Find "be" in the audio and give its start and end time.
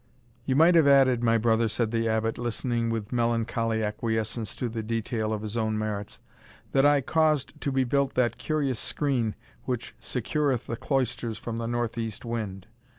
7.71-7.83